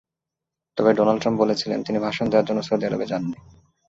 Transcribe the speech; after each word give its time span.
তবে 0.77 0.91
Donald 0.93 1.21
Trump 1.21 1.37
বলেছিলেন, 1.39 1.79
তিনি 1.83 1.97
ভাষণ 1.99 2.25
দেওয়ার 2.29 2.47
জন্য 2.47 2.59
সৌদি 2.61 2.85
আরবে 2.85 3.05
যাননি। 3.05 3.37